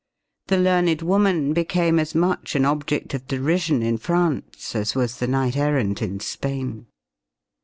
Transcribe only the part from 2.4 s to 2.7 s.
an